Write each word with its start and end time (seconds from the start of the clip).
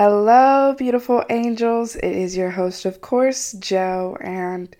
Hello, 0.00 0.76
beautiful 0.78 1.24
angels. 1.28 1.96
It 1.96 2.12
is 2.12 2.36
your 2.36 2.50
host, 2.50 2.84
of 2.84 3.00
course, 3.00 3.50
Joe. 3.54 4.16
And 4.20 4.76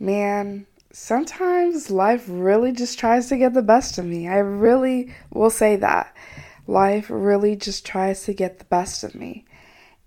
man, 0.00 0.66
sometimes 0.90 1.92
life 1.92 2.24
really 2.28 2.72
just 2.72 2.98
tries 2.98 3.28
to 3.28 3.36
get 3.36 3.54
the 3.54 3.62
best 3.62 3.98
of 3.98 4.04
me. 4.04 4.26
I 4.26 4.38
really 4.38 5.14
will 5.30 5.48
say 5.48 5.76
that. 5.76 6.12
Life 6.66 7.06
really 7.08 7.54
just 7.54 7.86
tries 7.86 8.24
to 8.24 8.34
get 8.34 8.58
the 8.58 8.64
best 8.64 9.04
of 9.04 9.14
me. 9.14 9.44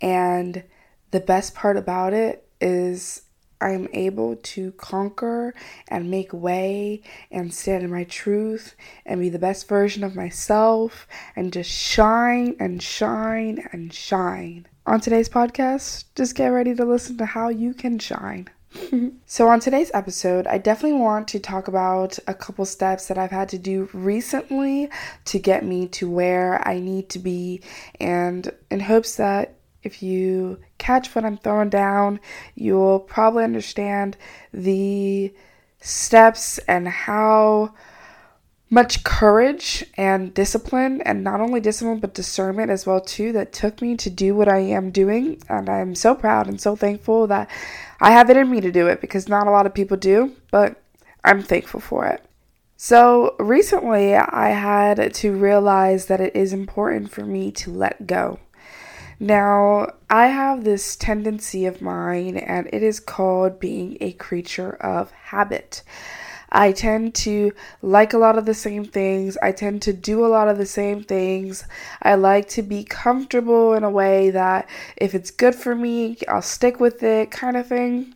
And 0.02 0.66
the 1.12 1.22
best 1.22 1.56
part 1.56 1.78
about 1.78 2.12
it 2.12 2.46
is 2.60 3.22
I'm 3.62 3.88
able 3.94 4.38
to 4.38 4.72
conquer 4.74 5.54
and 5.88 6.10
make 6.10 6.32
way 6.34 7.02
and 7.32 7.54
stand 7.54 7.84
in 7.84 7.92
my 7.92 8.06
truth 8.06 8.76
and 9.06 9.20
be 9.20 9.30
the 9.30 9.40
best 9.40 9.68
version 9.68 10.04
of 10.04 10.16
myself 10.16 11.08
and 11.36 11.52
just 11.52 11.70
shine 11.70 12.56
and 12.60 12.82
shine 12.82 13.68
and 13.72 13.94
shine. 13.94 14.68
On 14.86 15.00
today's 15.00 15.30
podcast, 15.30 16.06
just 16.16 16.36
get 16.36 16.48
ready 16.48 16.74
to 16.76 16.86
listen 16.86 17.18
to 17.18 17.26
how 17.26 17.50
you 17.50 17.74
can 17.74 18.00
shine. 18.00 18.50
so, 19.26 19.48
on 19.48 19.60
today's 19.60 19.92
episode, 19.94 20.46
I 20.46 20.58
definitely 20.58 21.00
want 21.00 21.28
to 21.30 21.40
talk 21.40 21.68
about 21.68 22.20
a 22.28 22.34
couple 22.34 22.66
steps 22.66 23.08
that 23.08 23.18
I've 23.18 23.32
had 23.32 23.50
to 23.50 23.58
do 23.58 23.90
recently 23.94 24.90
to 25.26 25.40
get 25.40 25.66
me 25.66 25.88
to 25.90 26.10
where 26.10 26.66
I 26.68 26.80
need 26.80 27.10
to 27.10 27.20
be, 27.20 27.62
and 28.00 28.52
in 28.70 28.80
hopes 28.80 29.16
that 29.16 29.59
if 29.84 30.04
you 30.04 30.60
catch 30.78 31.14
what 31.16 31.26
I'm 31.26 31.38
throwing 31.38 31.70
down, 31.70 32.20
you'll 32.56 33.00
probably 33.00 33.44
understand 33.44 34.18
the 34.54 35.34
steps 35.82 36.58
and 36.68 36.88
how 36.88 37.74
much 38.70 39.04
courage 39.04 39.84
and 39.98 40.34
discipline 40.34 41.02
and 41.02 41.24
not 41.24 41.42
only 41.42 41.60
discipline 41.60 42.00
but 42.00 42.14
discernment 42.14 42.70
as 42.70 42.86
well 42.86 43.02
too 43.02 43.32
that 43.32 43.52
took 43.52 43.82
me 43.82 43.96
to 43.98 44.10
do 44.10 44.36
what 44.36 44.48
I 44.48 44.60
am 44.60 44.92
doing 44.92 45.42
and 45.50 45.68
I'm 45.68 45.96
so 45.96 46.14
proud 46.14 46.48
and 46.48 46.62
so 46.62 46.76
thankful 46.76 47.26
that 47.28 47.50
I 48.00 48.12
have 48.12 48.30
it 48.30 48.38
in 48.38 48.52
me 48.52 48.62
to 48.62 48.72
do 48.72 48.88
it 48.88 49.02
because 49.02 49.28
not 49.28 49.48
a 49.48 49.52
lot 49.52 49.66
of 49.66 49.74
people 49.74 49.98
do 49.98 50.36
but 50.52 50.80
I'm 51.24 51.42
thankful 51.42 51.80
for 51.80 52.06
it. 52.06 52.24
So 52.78 53.36
recently 53.40 54.16
I 54.16 54.50
had 54.50 55.14
to 55.16 55.34
realize 55.34 56.06
that 56.06 56.22
it 56.22 56.36
is 56.36 56.54
important 56.54 57.12
for 57.12 57.26
me 57.26 57.52
to 57.52 57.72
let 57.72 58.08
go. 58.08 58.40
Now, 59.20 59.88
I 60.10 60.28
have 60.28 60.64
this 60.64 60.96
tendency 60.96 61.66
of 61.66 61.82
mine, 61.82 62.38
and 62.38 62.70
it 62.72 62.82
is 62.82 63.02
called 63.02 63.60
being 63.60 63.98
a 64.00 64.14
creature 64.14 64.72
of 64.76 65.12
habit. 65.12 65.84
I 66.52 66.72
tend 66.72 67.14
to 67.16 67.52
like 67.82 68.14
a 68.14 68.18
lot 68.18 68.38
of 68.38 68.46
the 68.46 68.54
same 68.54 68.86
things. 68.86 69.38
I 69.42 69.52
tend 69.52 69.82
to 69.84 69.94
do 69.94 70.26
a 70.26 70.28
lot 70.28 70.48
of 70.48 70.58
the 70.58 70.66
same 70.66 71.04
things. 71.04 71.66
I 72.02 72.16
like 72.16 72.48
to 72.50 72.64
be 72.64 72.84
comfortable 72.84 73.74
in 73.74 73.84
a 73.84 73.90
way 73.90 74.32
that 74.32 74.68
if 74.98 75.14
it's 75.14 75.32
good 75.32 75.54
for 75.54 75.76
me, 75.76 76.18
I'll 76.28 76.42
stick 76.42 76.80
with 76.80 77.04
it, 77.04 77.30
kind 77.30 77.58
of 77.58 77.68
thing. 77.68 78.16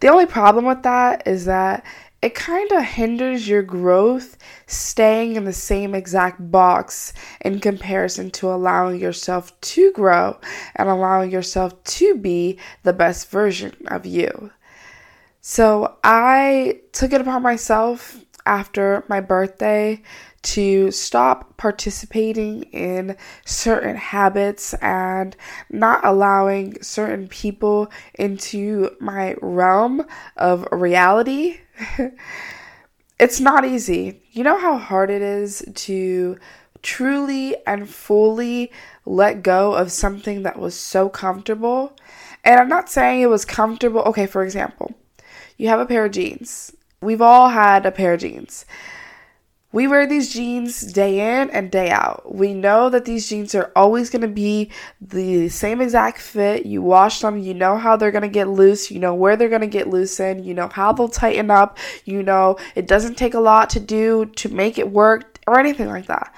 The 0.00 0.08
only 0.08 0.26
problem 0.26 0.64
with 0.64 0.82
that 0.82 1.26
is 1.26 1.44
that 1.44 1.84
it 2.22 2.34
kind 2.34 2.70
of 2.72 2.84
hinders 2.84 3.48
your 3.48 3.62
growth 3.62 4.36
staying 4.66 5.36
in 5.36 5.44
the 5.44 5.52
same 5.52 5.94
exact 5.94 6.50
box 6.50 7.12
in 7.40 7.60
comparison 7.60 8.30
to 8.30 8.48
allowing 8.48 9.00
yourself 9.00 9.58
to 9.60 9.92
grow 9.92 10.38
and 10.76 10.88
allowing 10.88 11.30
yourself 11.30 11.82
to 11.84 12.16
be 12.16 12.58
the 12.82 12.92
best 12.92 13.30
version 13.30 13.74
of 13.88 14.04
you. 14.04 14.50
So 15.40 15.96
I 16.04 16.80
took 16.92 17.12
it 17.12 17.22
upon 17.22 17.42
myself 17.42 18.22
after 18.44 19.04
my 19.08 19.20
birthday 19.20 20.02
to 20.42 20.90
stop 20.90 21.56
participating 21.56 22.62
in 22.64 23.16
certain 23.44 23.96
habits 23.96 24.74
and 24.74 25.36
not 25.70 26.04
allowing 26.04 26.82
certain 26.82 27.28
people 27.28 27.90
into 28.14 28.90
my 29.00 29.36
realm 29.42 30.04
of 30.36 30.66
reality. 30.72 31.58
it's 33.18 33.40
not 33.40 33.64
easy. 33.64 34.22
You 34.32 34.44
know 34.44 34.58
how 34.58 34.76
hard 34.76 35.10
it 35.10 35.22
is 35.22 35.64
to 35.74 36.38
truly 36.82 37.56
and 37.66 37.88
fully 37.88 38.72
let 39.04 39.42
go 39.42 39.74
of 39.74 39.92
something 39.92 40.42
that 40.42 40.58
was 40.58 40.74
so 40.74 41.08
comfortable? 41.08 41.96
And 42.44 42.58
I'm 42.58 42.68
not 42.68 42.88
saying 42.88 43.20
it 43.20 43.26
was 43.26 43.44
comfortable. 43.44 44.00
Okay, 44.02 44.26
for 44.26 44.42
example, 44.42 44.94
you 45.56 45.68
have 45.68 45.80
a 45.80 45.86
pair 45.86 46.06
of 46.06 46.12
jeans. 46.12 46.72
We've 47.00 47.22
all 47.22 47.48
had 47.48 47.86
a 47.86 47.92
pair 47.92 48.14
of 48.14 48.20
jeans. 48.20 48.64
We 49.72 49.86
wear 49.86 50.04
these 50.04 50.32
jeans 50.32 50.80
day 50.80 51.40
in 51.40 51.50
and 51.50 51.70
day 51.70 51.90
out. 51.90 52.34
We 52.34 52.54
know 52.54 52.90
that 52.90 53.04
these 53.04 53.28
jeans 53.28 53.54
are 53.54 53.70
always 53.76 54.10
going 54.10 54.22
to 54.22 54.28
be 54.28 54.70
the 55.00 55.48
same 55.48 55.80
exact 55.80 56.18
fit. 56.18 56.66
You 56.66 56.82
wash 56.82 57.20
them, 57.20 57.38
you 57.38 57.54
know 57.54 57.76
how 57.76 57.96
they're 57.96 58.10
going 58.10 58.22
to 58.22 58.28
get 58.28 58.48
loose, 58.48 58.90
you 58.90 58.98
know 58.98 59.14
where 59.14 59.36
they're 59.36 59.48
going 59.48 59.60
to 59.60 59.68
get 59.68 59.88
loosened, 59.88 60.44
you 60.44 60.54
know 60.54 60.68
how 60.68 60.92
they'll 60.92 61.08
tighten 61.08 61.52
up, 61.52 61.78
you 62.04 62.22
know 62.22 62.56
it 62.74 62.88
doesn't 62.88 63.16
take 63.16 63.34
a 63.34 63.40
lot 63.40 63.70
to 63.70 63.80
do 63.80 64.26
to 64.36 64.48
make 64.48 64.76
it 64.76 64.90
work 64.90 65.38
or 65.46 65.60
anything 65.60 65.88
like 65.88 66.06
that. 66.06 66.34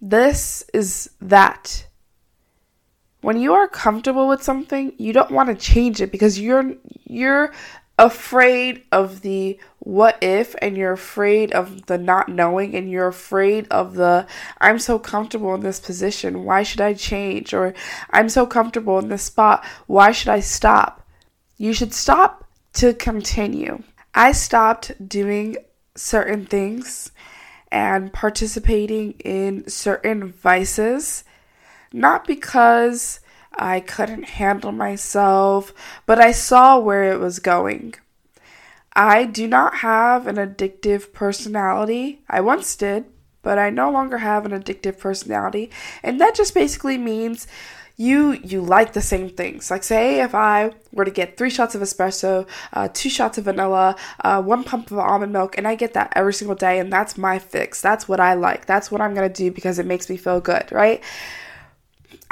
This 0.00 0.64
is 0.72 1.10
that. 1.20 1.86
When 3.20 3.38
you 3.38 3.54
are 3.54 3.68
comfortable 3.68 4.26
with 4.26 4.42
something, 4.42 4.94
you 4.98 5.12
don't 5.12 5.30
want 5.30 5.48
to 5.48 5.54
change 5.54 6.00
it 6.00 6.10
because 6.10 6.40
you're 6.40 6.74
you're 7.04 7.52
afraid 8.02 8.82
of 8.90 9.20
the 9.20 9.56
what 9.78 10.18
if 10.20 10.56
and 10.60 10.76
you're 10.76 10.92
afraid 10.92 11.52
of 11.52 11.86
the 11.86 11.96
not 11.96 12.28
knowing 12.28 12.74
and 12.74 12.90
you're 12.90 13.06
afraid 13.06 13.68
of 13.70 13.94
the 13.94 14.26
I'm 14.60 14.80
so 14.80 14.98
comfortable 14.98 15.54
in 15.54 15.60
this 15.60 15.78
position, 15.78 16.44
why 16.44 16.64
should 16.64 16.80
I 16.80 16.94
change? 16.94 17.54
Or 17.54 17.74
I'm 18.10 18.28
so 18.28 18.44
comfortable 18.44 18.98
in 18.98 19.08
this 19.08 19.22
spot, 19.22 19.64
why 19.86 20.10
should 20.10 20.30
I 20.30 20.40
stop? 20.40 21.06
You 21.58 21.72
should 21.72 21.94
stop 21.94 22.44
to 22.74 22.92
continue. 22.92 23.84
I 24.12 24.32
stopped 24.32 25.08
doing 25.08 25.56
certain 25.94 26.44
things 26.44 27.12
and 27.70 28.12
participating 28.12 29.12
in 29.24 29.68
certain 29.68 30.32
vices, 30.32 31.22
not 31.92 32.26
because 32.26 33.20
I 33.54 33.80
couldn't 33.80 34.24
handle 34.24 34.72
myself, 34.72 35.72
but 36.06 36.20
I 36.20 36.32
saw 36.32 36.78
where 36.78 37.12
it 37.12 37.20
was 37.20 37.38
going. 37.38 37.94
I 38.94 39.24
do 39.24 39.46
not 39.46 39.76
have 39.76 40.26
an 40.26 40.36
addictive 40.36 41.12
personality. 41.12 42.22
I 42.28 42.40
once 42.40 42.76
did, 42.76 43.06
but 43.42 43.58
I 43.58 43.70
no 43.70 43.90
longer 43.90 44.18
have 44.18 44.44
an 44.44 44.52
addictive 44.52 44.98
personality. 44.98 45.70
And 46.02 46.20
that 46.20 46.34
just 46.34 46.54
basically 46.54 46.98
means 46.98 47.46
you 47.96 48.32
you 48.42 48.60
like 48.60 48.92
the 48.92 49.00
same 49.00 49.28
things. 49.28 49.70
Like 49.70 49.82
say 49.82 50.20
if 50.20 50.34
I 50.34 50.72
were 50.92 51.04
to 51.04 51.10
get 51.10 51.36
three 51.36 51.50
shots 51.50 51.74
of 51.74 51.82
espresso, 51.82 52.46
uh, 52.72 52.88
two 52.92 53.08
shots 53.10 53.38
of 53.38 53.44
vanilla, 53.44 53.96
uh, 54.24 54.42
one 54.42 54.64
pump 54.64 54.90
of 54.90 54.98
almond 54.98 55.32
milk, 55.32 55.56
and 55.58 55.68
I 55.68 55.74
get 55.74 55.94
that 55.94 56.12
every 56.16 56.34
single 56.34 56.56
day, 56.56 56.78
and 56.78 56.92
that's 56.92 57.18
my 57.18 57.38
fix. 57.38 57.80
That's 57.80 58.08
what 58.08 58.20
I 58.20 58.34
like. 58.34 58.66
That's 58.66 58.90
what 58.90 59.00
I'm 59.00 59.14
gonna 59.14 59.28
do 59.28 59.50
because 59.50 59.78
it 59.78 59.86
makes 59.86 60.08
me 60.08 60.16
feel 60.16 60.40
good, 60.40 60.70
right? 60.72 61.02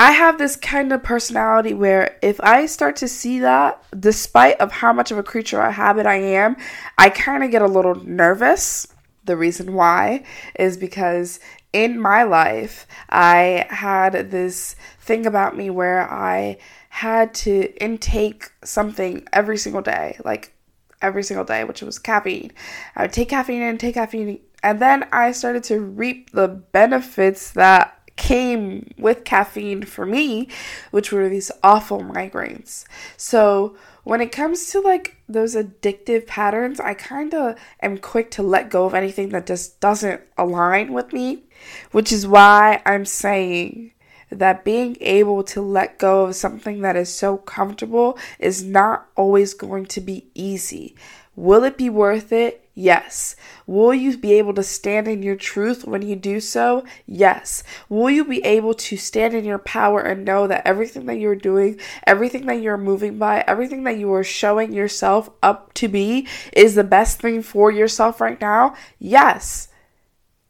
I 0.00 0.12
have 0.12 0.38
this 0.38 0.56
kind 0.56 0.94
of 0.94 1.02
personality 1.02 1.74
where 1.74 2.16
if 2.22 2.40
I 2.40 2.64
start 2.64 2.96
to 2.96 3.06
see 3.06 3.40
that, 3.40 3.84
despite 4.00 4.58
of 4.58 4.72
how 4.72 4.94
much 4.94 5.10
of 5.10 5.18
a 5.18 5.22
creature 5.22 5.60
of 5.60 5.74
habit 5.74 6.06
I 6.06 6.14
am, 6.14 6.56
I 6.96 7.10
kind 7.10 7.44
of 7.44 7.50
get 7.50 7.60
a 7.60 7.66
little 7.66 7.96
nervous. 7.96 8.86
The 9.26 9.36
reason 9.36 9.74
why 9.74 10.24
is 10.58 10.78
because 10.78 11.38
in 11.74 12.00
my 12.00 12.22
life, 12.22 12.86
I 13.10 13.66
had 13.68 14.30
this 14.30 14.74
thing 15.00 15.26
about 15.26 15.54
me 15.54 15.68
where 15.68 16.10
I 16.10 16.56
had 16.88 17.34
to 17.34 17.70
intake 17.78 18.50
something 18.64 19.28
every 19.34 19.58
single 19.58 19.82
day, 19.82 20.16
like 20.24 20.54
every 21.02 21.24
single 21.24 21.44
day, 21.44 21.62
which 21.64 21.82
was 21.82 21.98
caffeine. 21.98 22.52
I 22.96 23.02
would 23.02 23.12
take 23.12 23.28
caffeine 23.28 23.60
and 23.60 23.78
take 23.78 23.96
caffeine, 23.96 24.40
and 24.62 24.80
then 24.80 25.06
I 25.12 25.32
started 25.32 25.64
to 25.64 25.78
reap 25.78 26.30
the 26.30 26.48
benefits 26.48 27.50
that 27.50 27.99
came 28.20 28.92
with 28.98 29.24
caffeine 29.24 29.82
for 29.82 30.04
me, 30.04 30.46
which 30.90 31.10
were 31.10 31.28
these 31.30 31.50
awful 31.62 32.00
migraines. 32.00 32.84
So, 33.16 33.76
when 34.04 34.20
it 34.20 34.30
comes 34.30 34.70
to 34.70 34.80
like 34.80 35.16
those 35.26 35.56
addictive 35.56 36.26
patterns, 36.26 36.80
I 36.80 36.92
kind 36.92 37.32
of 37.34 37.58
am 37.80 37.96
quick 37.96 38.30
to 38.32 38.42
let 38.42 38.68
go 38.68 38.84
of 38.84 38.92
anything 38.92 39.30
that 39.30 39.46
just 39.46 39.80
doesn't 39.80 40.20
align 40.36 40.92
with 40.92 41.14
me, 41.14 41.44
which 41.92 42.12
is 42.12 42.26
why 42.26 42.82
I'm 42.84 43.06
saying 43.06 43.92
that 44.30 44.64
being 44.64 44.98
able 45.00 45.42
to 45.44 45.62
let 45.62 45.98
go 45.98 46.26
of 46.26 46.36
something 46.36 46.82
that 46.82 46.96
is 46.96 47.12
so 47.12 47.38
comfortable 47.38 48.18
is 48.38 48.62
not 48.62 49.06
always 49.16 49.54
going 49.54 49.86
to 49.86 50.00
be 50.00 50.26
easy. 50.34 50.94
Will 51.36 51.64
it 51.64 51.78
be 51.78 51.88
worth 51.88 52.32
it? 52.32 52.68
Yes. 52.80 53.36
Will 53.66 53.92
you 53.92 54.16
be 54.16 54.32
able 54.38 54.54
to 54.54 54.62
stand 54.62 55.06
in 55.06 55.22
your 55.22 55.36
truth 55.36 55.84
when 55.84 56.00
you 56.00 56.16
do 56.16 56.40
so? 56.40 56.82
Yes. 57.06 57.62
Will 57.90 58.10
you 58.10 58.24
be 58.24 58.42
able 58.42 58.72
to 58.72 58.96
stand 58.96 59.34
in 59.34 59.44
your 59.44 59.58
power 59.58 60.00
and 60.00 60.24
know 60.24 60.46
that 60.46 60.66
everything 60.66 61.04
that 61.06 61.18
you're 61.18 61.36
doing, 61.36 61.78
everything 62.06 62.46
that 62.46 62.62
you're 62.62 62.78
moving 62.78 63.18
by, 63.18 63.44
everything 63.46 63.84
that 63.84 63.98
you 63.98 64.10
are 64.14 64.24
showing 64.24 64.72
yourself 64.72 65.28
up 65.42 65.74
to 65.74 65.88
be 65.88 66.26
is 66.54 66.74
the 66.74 66.82
best 66.82 67.20
thing 67.20 67.42
for 67.42 67.70
yourself 67.70 68.18
right 68.18 68.40
now? 68.40 68.74
Yes. 68.98 69.68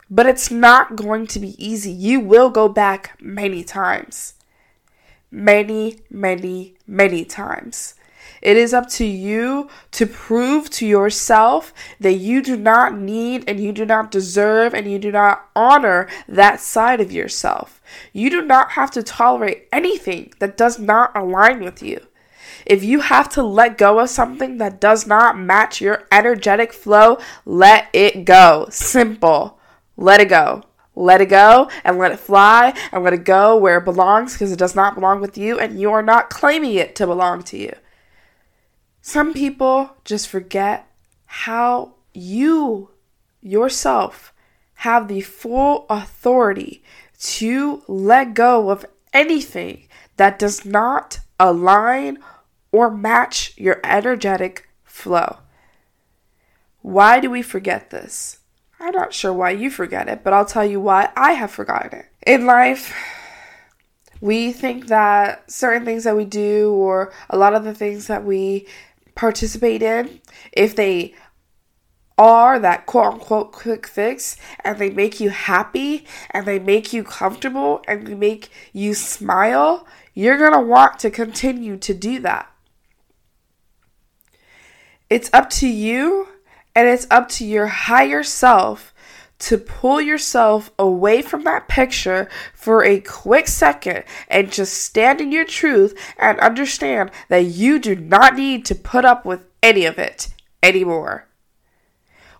But 0.08 0.26
it's 0.26 0.50
not 0.50 0.94
going 0.94 1.26
to 1.28 1.40
be 1.40 1.54
easy. 1.58 1.90
You 1.90 2.20
will 2.20 2.50
go 2.50 2.68
back 2.68 3.18
many 3.20 3.64
times. 3.64 4.34
many, 5.32 5.98
many, 6.10 6.74
many 6.86 7.24
times. 7.24 7.94
It 8.42 8.56
is 8.56 8.72
up 8.72 8.88
to 8.90 9.04
you 9.04 9.68
to 9.92 10.06
prove 10.06 10.70
to 10.70 10.86
yourself 10.86 11.72
that 12.00 12.14
you 12.14 12.42
do 12.42 12.56
not 12.56 12.96
need 12.96 13.44
and 13.46 13.60
you 13.60 13.72
do 13.72 13.84
not 13.84 14.10
deserve 14.10 14.74
and 14.74 14.90
you 14.90 14.98
do 14.98 15.12
not 15.12 15.48
honor 15.54 16.08
that 16.28 16.60
side 16.60 17.00
of 17.00 17.12
yourself. 17.12 17.80
You 18.12 18.30
do 18.30 18.42
not 18.42 18.72
have 18.72 18.90
to 18.92 19.02
tolerate 19.02 19.68
anything 19.72 20.32
that 20.38 20.56
does 20.56 20.78
not 20.78 21.16
align 21.16 21.62
with 21.62 21.82
you. 21.82 22.06
If 22.66 22.84
you 22.84 23.00
have 23.00 23.28
to 23.30 23.42
let 23.42 23.78
go 23.78 23.98
of 23.98 24.10
something 24.10 24.58
that 24.58 24.80
does 24.80 25.06
not 25.06 25.38
match 25.38 25.80
your 25.80 26.06
energetic 26.12 26.72
flow, 26.72 27.18
let 27.44 27.88
it 27.92 28.24
go. 28.24 28.68
Simple. 28.70 29.58
Let 29.96 30.20
it 30.20 30.28
go. 30.28 30.64
Let 30.94 31.20
it 31.20 31.26
go 31.26 31.70
and 31.84 31.98
let 31.98 32.12
it 32.12 32.18
fly 32.18 32.74
and 32.92 33.02
let 33.02 33.12
it 33.12 33.24
go 33.24 33.56
where 33.56 33.78
it 33.78 33.84
belongs 33.84 34.34
because 34.34 34.52
it 34.52 34.58
does 34.58 34.74
not 34.74 34.94
belong 34.94 35.20
with 35.20 35.38
you 35.38 35.58
and 35.58 35.80
you 35.80 35.90
are 35.92 36.02
not 36.02 36.30
claiming 36.30 36.74
it 36.74 36.94
to 36.96 37.06
belong 37.06 37.42
to 37.44 37.58
you. 37.58 37.72
Some 39.02 39.32
people 39.32 39.96
just 40.04 40.28
forget 40.28 40.86
how 41.26 41.94
you 42.12 42.90
yourself 43.40 44.32
have 44.74 45.08
the 45.08 45.20
full 45.20 45.86
authority 45.88 46.82
to 47.18 47.82
let 47.86 48.34
go 48.34 48.70
of 48.70 48.86
anything 49.12 49.86
that 50.16 50.38
does 50.38 50.64
not 50.64 51.20
align 51.38 52.18
or 52.72 52.90
match 52.90 53.54
your 53.56 53.80
energetic 53.84 54.68
flow. 54.84 55.38
Why 56.82 57.20
do 57.20 57.30
we 57.30 57.42
forget 57.42 57.90
this? 57.90 58.38
I'm 58.78 58.94
not 58.94 59.12
sure 59.12 59.32
why 59.32 59.50
you 59.50 59.70
forget 59.70 60.08
it, 60.08 60.24
but 60.24 60.32
I'll 60.32 60.46
tell 60.46 60.64
you 60.64 60.80
why 60.80 61.10
I 61.16 61.32
have 61.32 61.50
forgotten 61.50 62.00
it. 62.00 62.06
In 62.26 62.46
life, 62.46 62.94
we 64.20 64.52
think 64.52 64.86
that 64.86 65.50
certain 65.50 65.84
things 65.84 66.04
that 66.04 66.16
we 66.16 66.24
do 66.24 66.72
or 66.72 67.12
a 67.28 67.36
lot 67.36 67.54
of 67.54 67.64
the 67.64 67.74
things 67.74 68.06
that 68.06 68.24
we 68.24 68.66
participate 69.14 69.82
in, 69.82 70.20
if 70.52 70.74
they 70.76 71.14
are 72.18 72.58
that 72.58 72.84
quote 72.84 73.14
unquote 73.14 73.50
quick 73.50 73.86
fix 73.86 74.36
and 74.62 74.78
they 74.78 74.90
make 74.90 75.20
you 75.20 75.30
happy 75.30 76.06
and 76.30 76.46
they 76.46 76.58
make 76.58 76.92
you 76.92 77.02
comfortable 77.02 77.82
and 77.88 78.06
they 78.06 78.14
make 78.14 78.50
you 78.72 78.92
smile, 78.92 79.86
you're 80.12 80.36
going 80.36 80.52
to 80.52 80.60
want 80.60 80.98
to 80.98 81.10
continue 81.10 81.78
to 81.78 81.94
do 81.94 82.20
that. 82.20 82.50
It's 85.08 85.30
up 85.32 85.48
to 85.50 85.66
you 85.66 86.28
and 86.74 86.86
it's 86.86 87.06
up 87.10 87.28
to 87.30 87.44
your 87.44 87.66
higher 87.66 88.22
self 88.22 88.89
to 89.40 89.58
pull 89.58 90.00
yourself 90.00 90.70
away 90.78 91.22
from 91.22 91.44
that 91.44 91.66
picture 91.66 92.28
for 92.54 92.84
a 92.84 93.00
quick 93.00 93.48
second 93.48 94.04
and 94.28 94.52
just 94.52 94.74
stand 94.74 95.20
in 95.20 95.32
your 95.32 95.44
truth 95.44 95.98
and 96.18 96.38
understand 96.40 97.10
that 97.28 97.44
you 97.46 97.78
do 97.78 97.96
not 97.96 98.36
need 98.36 98.64
to 98.66 98.74
put 98.74 99.04
up 99.04 99.24
with 99.24 99.46
any 99.62 99.84
of 99.86 99.98
it 99.98 100.28
anymore. 100.62 101.26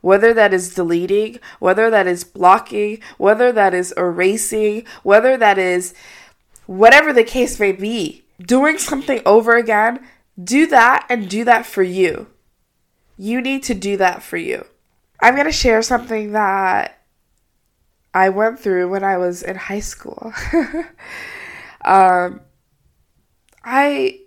Whether 0.03 0.33
that 0.35 0.55
is 0.55 0.75
deleting, 0.75 1.41
whether 1.59 1.91
that 1.91 2.07
is 2.07 2.25
blocking, 2.25 3.01
whether 3.19 3.53
that 3.53 3.75
is 3.75 3.93
erasing, 3.97 4.85
whether 5.03 5.37
that 5.37 5.59
is 5.59 5.95
whatever 6.67 7.13
the 7.13 7.25
case 7.25 7.59
may 7.59 7.73
be, 7.73 8.25
doing 8.41 8.79
something 8.79 9.21
over 9.27 9.57
again, 9.57 10.07
do 10.43 10.67
that 10.69 11.07
and 11.11 11.29
do 11.29 11.45
that 11.45 11.67
for 11.67 11.83
you. 11.83 12.29
You 13.19 13.43
need 13.43 13.63
to 13.65 13.75
do 13.75 13.99
that 13.99 14.23
for 14.23 14.39
you. 14.39 14.67
I'm 15.21 15.35
going 15.35 15.47
to 15.47 15.53
share 15.53 15.83
something 15.83 16.33
that 16.33 16.99
I 18.13 18.31
went 18.31 18.59
through 18.59 18.89
when 18.89 19.05
I 19.05 19.19
was 19.19 19.43
in 19.43 19.57
high 19.57 19.81
school. 19.81 20.33
um, 21.85 22.41
I 23.63 24.21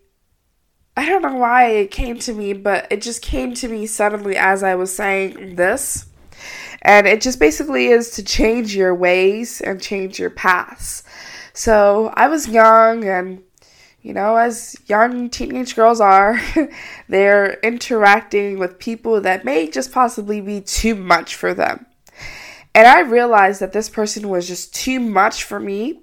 I 0.95 1.09
don't 1.09 1.23
know 1.23 1.35
why 1.35 1.69
it 1.69 1.91
came 1.91 2.19
to 2.19 2.33
me, 2.33 2.53
but 2.53 2.87
it 2.91 3.01
just 3.01 3.21
came 3.21 3.53
to 3.55 3.67
me 3.67 3.87
suddenly 3.87 4.37
as 4.37 4.61
I 4.61 4.75
was 4.75 4.95
saying 4.95 5.55
this. 5.55 6.05
And 6.83 7.07
it 7.07 7.21
just 7.21 7.39
basically 7.39 7.87
is 7.87 8.11
to 8.11 8.23
change 8.23 8.75
your 8.75 8.93
ways 8.93 9.61
and 9.61 9.81
change 9.81 10.19
your 10.19 10.29
paths. 10.29 11.03
So 11.53 12.13
I 12.15 12.27
was 12.27 12.47
young 12.47 13.05
and 13.05 13.41
you 14.03 14.13
know, 14.13 14.35
as 14.35 14.75
young 14.85 15.29
teenage 15.29 15.75
girls 15.75 16.01
are, 16.01 16.39
they're 17.07 17.53
interacting 17.61 18.59
with 18.59 18.77
people 18.77 19.21
that 19.21 19.45
may 19.45 19.69
just 19.69 19.93
possibly 19.93 20.41
be 20.41 20.59
too 20.59 20.93
much 20.93 21.35
for 21.35 21.53
them. 21.53 21.85
And 22.75 22.85
I 22.85 22.99
realized 22.99 23.61
that 23.61 23.71
this 23.71 23.89
person 23.89 24.27
was 24.27 24.45
just 24.45 24.75
too 24.75 24.99
much 24.99 25.45
for 25.45 25.59
me. 25.59 26.01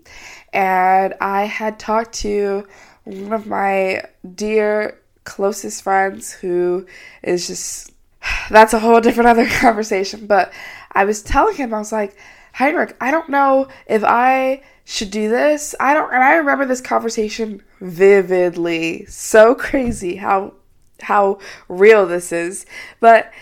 And 0.52 1.14
I 1.20 1.44
had 1.44 1.78
talked 1.78 2.14
to 2.20 2.66
one 3.04 3.34
of 3.34 3.46
my 3.46 4.04
dear 4.34 4.98
closest 5.24 5.82
friends 5.82 6.32
who 6.32 6.86
is 7.22 7.46
just, 7.46 7.92
that's 8.50 8.72
a 8.72 8.78
whole 8.78 9.02
different 9.02 9.28
other 9.28 9.46
conversation. 9.60 10.26
But 10.26 10.54
I 10.92 11.04
was 11.04 11.22
telling 11.22 11.56
him, 11.56 11.74
I 11.74 11.78
was 11.78 11.92
like, 11.92 12.16
Heinrich, 12.54 12.96
I 13.00 13.10
don't 13.10 13.28
know 13.28 13.68
if 13.86 14.02
I 14.04 14.62
should 14.84 15.10
do 15.10 15.28
this. 15.28 15.74
I 15.78 15.94
don't, 15.94 16.12
and 16.12 16.22
I 16.22 16.34
remember 16.34 16.66
this 16.66 16.80
conversation 16.80 17.62
vividly. 17.80 19.06
So 19.06 19.54
crazy 19.56 20.16
how 20.16 20.54
how 21.02 21.38
real 21.68 22.06
this 22.06 22.32
is. 22.32 22.66
But 22.98 23.32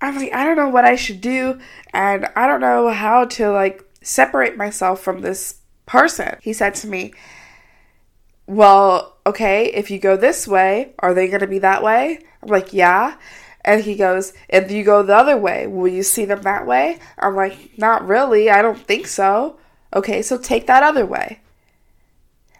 I'm 0.00 0.16
like, 0.16 0.32
I 0.32 0.44
don't 0.44 0.56
know 0.56 0.68
what 0.68 0.84
I 0.84 0.96
should 0.96 1.20
do, 1.20 1.58
and 1.92 2.28
I 2.36 2.46
don't 2.46 2.60
know 2.60 2.88
how 2.90 3.24
to 3.26 3.50
like 3.50 3.84
separate 4.02 4.56
myself 4.56 5.00
from 5.00 5.20
this 5.20 5.56
person. 5.86 6.36
He 6.42 6.52
said 6.52 6.74
to 6.76 6.86
me, 6.86 7.12
Well, 8.46 9.16
okay, 9.26 9.66
if 9.66 9.90
you 9.90 9.98
go 9.98 10.16
this 10.16 10.46
way, 10.46 10.94
are 10.98 11.14
they 11.14 11.28
gonna 11.28 11.46
be 11.46 11.58
that 11.60 11.82
way? 11.82 12.18
I'm 12.42 12.48
like, 12.48 12.72
Yeah. 12.72 13.16
And 13.64 13.82
he 13.82 13.94
goes, 13.94 14.32
If 14.48 14.70
you 14.70 14.84
go 14.84 15.02
the 15.02 15.16
other 15.16 15.36
way, 15.36 15.66
will 15.66 15.88
you 15.88 16.02
see 16.02 16.24
them 16.24 16.42
that 16.42 16.66
way? 16.66 16.98
I'm 17.18 17.34
like, 17.34 17.78
Not 17.78 18.06
really. 18.06 18.50
I 18.50 18.62
don't 18.62 18.78
think 18.78 19.06
so. 19.06 19.58
Okay, 19.94 20.22
so 20.22 20.36
take 20.36 20.66
that 20.66 20.82
other 20.82 21.06
way. 21.06 21.40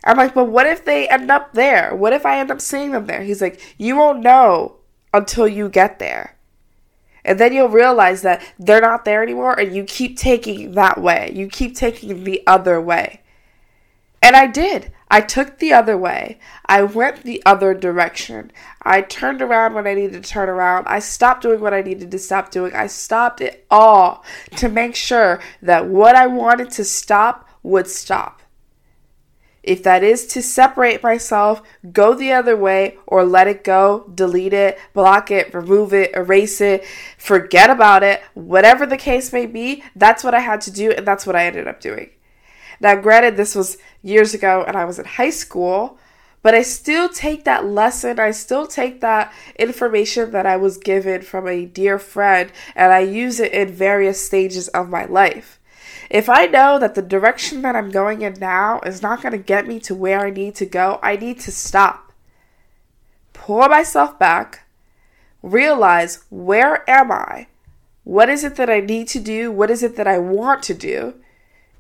I'm 0.04 0.18
like, 0.18 0.34
but 0.34 0.44
what 0.44 0.66
if 0.66 0.84
they 0.84 1.08
end 1.08 1.30
up 1.30 1.54
there? 1.54 1.94
What 1.94 2.12
if 2.12 2.26
I 2.26 2.38
end 2.38 2.50
up 2.50 2.60
seeing 2.60 2.92
them 2.92 3.06
there? 3.06 3.22
He's 3.22 3.40
like, 3.40 3.74
you 3.78 3.96
won't 3.96 4.22
know 4.22 4.76
until 5.14 5.48
you 5.48 5.68
get 5.68 5.98
there. 5.98 6.36
And 7.24 7.40
then 7.40 7.54
you'll 7.54 7.70
realize 7.70 8.20
that 8.22 8.42
they're 8.58 8.82
not 8.82 9.06
there 9.06 9.22
anymore 9.22 9.58
and 9.58 9.74
you 9.74 9.84
keep 9.84 10.18
taking 10.18 10.72
that 10.72 11.00
way. 11.00 11.32
You 11.34 11.48
keep 11.48 11.74
taking 11.74 12.22
the 12.24 12.42
other 12.46 12.80
way. 12.80 13.22
And 14.20 14.36
I 14.36 14.46
did. 14.46 14.92
I 15.14 15.20
took 15.20 15.60
the 15.60 15.72
other 15.72 15.96
way. 15.96 16.40
I 16.66 16.82
went 16.82 17.22
the 17.22 17.40
other 17.46 17.72
direction. 17.72 18.50
I 18.82 19.00
turned 19.00 19.42
around 19.42 19.74
when 19.74 19.86
I 19.86 19.94
needed 19.94 20.20
to 20.20 20.28
turn 20.28 20.48
around. 20.48 20.88
I 20.88 20.98
stopped 20.98 21.42
doing 21.42 21.60
what 21.60 21.72
I 21.72 21.82
needed 21.82 22.10
to 22.10 22.18
stop 22.18 22.50
doing. 22.50 22.74
I 22.74 22.88
stopped 22.88 23.40
it 23.40 23.64
all 23.70 24.24
to 24.56 24.68
make 24.68 24.96
sure 24.96 25.40
that 25.62 25.86
what 25.86 26.16
I 26.16 26.26
wanted 26.26 26.72
to 26.72 26.84
stop 26.84 27.48
would 27.62 27.86
stop. 27.86 28.42
If 29.62 29.84
that 29.84 30.02
is 30.02 30.26
to 30.26 30.42
separate 30.42 31.00
myself, 31.00 31.62
go 31.92 32.14
the 32.14 32.32
other 32.32 32.56
way, 32.56 32.98
or 33.06 33.24
let 33.24 33.46
it 33.46 33.62
go, 33.62 34.10
delete 34.12 34.52
it, 34.52 34.80
block 34.94 35.30
it, 35.30 35.54
remove 35.54 35.94
it, 35.94 36.12
erase 36.16 36.60
it, 36.60 36.84
forget 37.18 37.70
about 37.70 38.02
it, 38.02 38.20
whatever 38.34 38.84
the 38.84 38.96
case 38.96 39.32
may 39.32 39.46
be, 39.46 39.84
that's 39.94 40.24
what 40.24 40.34
I 40.34 40.40
had 40.40 40.60
to 40.62 40.72
do, 40.72 40.90
and 40.90 41.06
that's 41.06 41.24
what 41.24 41.36
I 41.36 41.46
ended 41.46 41.68
up 41.68 41.80
doing. 41.80 42.10
Now, 42.80 42.96
granted, 42.96 43.36
this 43.36 43.54
was 43.54 43.78
years 44.04 44.34
ago 44.34 44.62
and 44.64 44.76
I 44.76 44.84
was 44.84 45.00
in 45.00 45.06
high 45.06 45.30
school, 45.30 45.98
but 46.42 46.54
I 46.54 46.60
still 46.60 47.08
take 47.08 47.44
that 47.44 47.64
lesson, 47.64 48.20
I 48.20 48.30
still 48.30 48.66
take 48.66 49.00
that 49.00 49.32
information 49.58 50.30
that 50.32 50.44
I 50.44 50.58
was 50.58 50.76
given 50.76 51.22
from 51.22 51.48
a 51.48 51.64
dear 51.64 51.98
friend, 51.98 52.52
and 52.76 52.92
I 52.92 53.00
use 53.00 53.40
it 53.40 53.52
in 53.52 53.72
various 53.72 54.24
stages 54.24 54.68
of 54.68 54.90
my 54.90 55.06
life. 55.06 55.58
If 56.10 56.28
I 56.28 56.44
know 56.44 56.78
that 56.78 56.94
the 56.94 57.02
direction 57.02 57.62
that 57.62 57.74
I'm 57.74 57.90
going 57.90 58.20
in 58.20 58.34
now 58.34 58.80
is 58.80 59.00
not 59.00 59.22
going 59.22 59.32
to 59.32 59.38
get 59.38 59.66
me 59.66 59.80
to 59.80 59.94
where 59.94 60.20
I 60.20 60.30
need 60.30 60.54
to 60.56 60.66
go, 60.66 61.00
I 61.02 61.16
need 61.16 61.40
to 61.40 61.50
stop. 61.50 62.12
Pull 63.32 63.66
myself 63.68 64.18
back, 64.18 64.66
realize 65.42 66.24
where 66.28 66.88
am 66.88 67.10
I? 67.10 67.46
What 68.04 68.28
is 68.28 68.44
it 68.44 68.56
that 68.56 68.68
I 68.68 68.80
need 68.80 69.08
to 69.08 69.18
do? 69.18 69.50
What 69.50 69.70
is 69.70 69.82
it 69.82 69.96
that 69.96 70.06
I 70.06 70.18
want 70.18 70.62
to 70.64 70.74
do? 70.74 71.14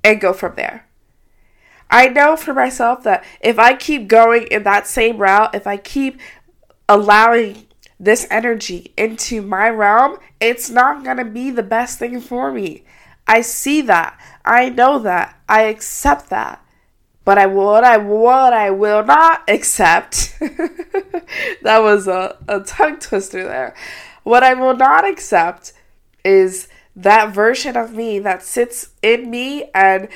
And 0.02 0.22
go 0.22 0.32
from 0.32 0.54
there. 0.56 0.86
I 1.94 2.08
know 2.08 2.34
for 2.34 2.52
myself 2.52 3.04
that 3.04 3.24
if 3.40 3.56
I 3.56 3.74
keep 3.74 4.08
going 4.08 4.48
in 4.50 4.64
that 4.64 4.88
same 4.88 5.16
route, 5.16 5.54
if 5.54 5.64
I 5.64 5.76
keep 5.76 6.18
allowing 6.88 7.68
this 8.00 8.26
energy 8.32 8.92
into 8.96 9.40
my 9.40 9.68
realm, 9.68 10.18
it's 10.40 10.68
not 10.68 11.04
going 11.04 11.18
to 11.18 11.24
be 11.24 11.52
the 11.52 11.62
best 11.62 12.00
thing 12.00 12.20
for 12.20 12.50
me. 12.50 12.82
I 13.28 13.42
see 13.42 13.80
that. 13.82 14.20
I 14.44 14.70
know 14.70 14.98
that. 14.98 15.38
I 15.48 15.62
accept 15.62 16.30
that. 16.30 16.66
But 17.24 17.38
I 17.38 17.46
what 17.46 17.84
I 17.84 17.98
what 17.98 18.52
I 18.52 18.72
will 18.72 19.04
not 19.04 19.48
accept. 19.48 20.36
that 20.40 21.78
was 21.80 22.08
a, 22.08 22.36
a 22.48 22.58
tongue 22.58 22.98
twister 22.98 23.44
there. 23.44 23.72
What 24.24 24.42
I 24.42 24.54
will 24.54 24.76
not 24.76 25.08
accept 25.08 25.72
is 26.24 26.66
that 26.96 27.32
version 27.32 27.76
of 27.76 27.92
me 27.92 28.18
that 28.18 28.42
sits 28.42 28.88
in 29.00 29.30
me 29.30 29.70
and 29.72 30.08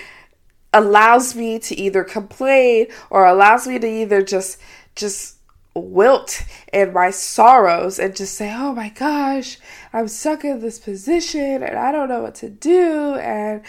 allows 0.72 1.34
me 1.34 1.58
to 1.58 1.74
either 1.76 2.04
complain 2.04 2.86
or 3.10 3.26
allows 3.26 3.66
me 3.66 3.78
to 3.78 3.86
either 3.86 4.22
just 4.22 4.58
just 4.94 5.36
wilt 5.74 6.42
in 6.72 6.92
my 6.92 7.10
sorrows 7.10 7.98
and 7.98 8.16
just 8.16 8.34
say, 8.34 8.52
"Oh 8.54 8.74
my 8.74 8.88
gosh, 8.90 9.58
I'm 9.92 10.08
stuck 10.08 10.44
in 10.44 10.60
this 10.60 10.78
position 10.78 11.62
and 11.62 11.78
I 11.78 11.92
don't 11.92 12.08
know 12.08 12.22
what 12.22 12.34
to 12.36 12.48
do. 12.48 13.14
And 13.16 13.62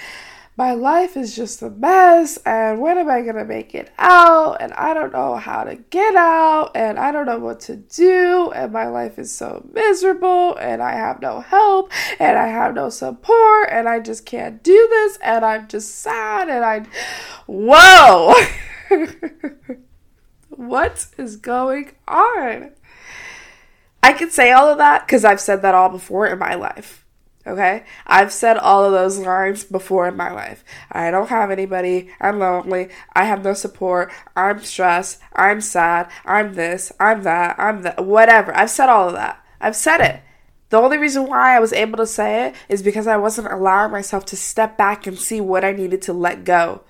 my 0.59 0.73
life 0.73 1.15
is 1.15 1.37
just 1.37 1.61
a 1.61 1.69
mess 1.69 2.35
and 2.45 2.81
when 2.81 2.97
am 2.97 3.09
I 3.09 3.21
going 3.21 3.37
to 3.37 3.45
make 3.45 3.73
it 3.73 3.93
out? 3.97 4.57
And 4.59 4.73
I 4.73 4.93
don't 4.93 5.13
know 5.13 5.37
how 5.37 5.63
to 5.63 5.75
get 5.75 6.17
out 6.17 6.71
and 6.75 6.99
I 6.99 7.13
don't 7.13 7.27
know 7.27 7.39
what 7.39 7.61
to 7.61 7.77
do 7.77 8.51
and 8.53 8.73
my 8.73 8.87
life 8.87 9.17
is 9.17 9.33
so 9.33 9.65
miserable 9.71 10.57
and 10.57 10.83
I 10.83 10.91
have 10.91 11.21
no 11.21 11.39
help 11.39 11.93
and 12.19 12.37
I 12.37 12.47
have 12.47 12.75
no 12.75 12.89
support 12.89 13.69
and 13.71 13.87
I 13.87 14.01
just 14.01 14.25
can't 14.25 14.61
do 14.61 14.87
this 14.89 15.17
and 15.23 15.45
I'm 15.45 15.69
just 15.69 15.95
sad 15.95 16.49
and 16.49 16.65
I 16.65 16.85
whoa! 17.47 18.33
What 20.49 21.05
is 21.17 21.37
going 21.37 21.91
on? 22.05 22.71
I 24.03 24.11
can 24.11 24.29
say 24.29 24.51
all 24.51 24.67
of 24.67 24.77
that 24.77 25.07
cuz 25.07 25.23
I've 25.23 25.39
said 25.39 25.61
that 25.61 25.73
all 25.73 25.87
before 25.87 26.27
in 26.27 26.37
my 26.37 26.55
life 26.55 27.05
Okay? 27.49 27.83
I've 28.05 28.31
said 28.31 28.57
all 28.57 28.85
of 28.85 28.91
those 28.91 29.17
lines 29.17 29.63
before 29.63 30.07
in 30.07 30.15
my 30.15 30.31
life. 30.31 30.63
I 30.91 31.09
don't 31.09 31.29
have 31.29 31.49
anybody. 31.49 32.11
I'm 32.21 32.39
lonely. 32.39 32.89
I 33.13 33.25
have 33.25 33.43
no 33.43 33.53
support. 33.53 34.11
I'm 34.35 34.63
stressed. 34.63 35.19
I'm 35.33 35.59
sad. 35.59 36.09
I'm 36.25 36.53
this. 36.53 36.91
I'm 36.99 37.23
that. 37.23 37.55
I'm 37.59 37.81
that. 37.81 38.05
Whatever. 38.05 38.55
I've 38.55 38.69
said 38.69 38.87
all 38.87 39.07
of 39.07 39.15
that. 39.15 39.43
I've 39.59 39.75
said 39.75 39.99
it. 40.01 40.21
The 40.69 40.77
only 40.77 40.99
reason 40.99 41.25
why 41.25 41.55
I 41.55 41.59
was 41.59 41.73
able 41.73 41.97
to 41.97 42.05
say 42.05 42.47
it 42.47 42.55
is 42.69 42.83
because 42.83 43.07
I 43.07 43.17
wasn't 43.17 43.51
allowing 43.51 43.91
myself 43.91 44.25
to 44.27 44.37
step 44.37 44.77
back 44.77 45.07
and 45.07 45.17
see 45.17 45.41
what 45.41 45.65
I 45.65 45.71
needed 45.71 46.03
to 46.03 46.13
let 46.13 46.43
go. 46.43 46.83